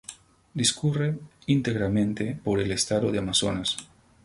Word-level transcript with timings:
Discurre 0.55 1.19
íntegramente 1.45 2.35
por 2.43 2.59
el 2.59 2.71
estado 2.71 3.11
de 3.11 3.19
Amazonas. 3.19 3.77